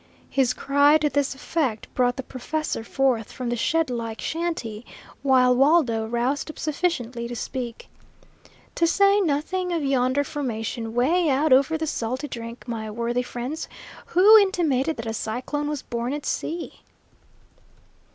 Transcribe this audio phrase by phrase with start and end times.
[0.31, 4.83] His cry to this effect brought the professor forth from the shed like shanty,
[5.21, 7.87] while Waldo roused up sufficiently to speak:
[8.73, 13.69] "To say nothing of yonder formation way out over the salty drink, my worthy friends,
[14.07, 16.79] who intimated that a cyclone was born at sea?"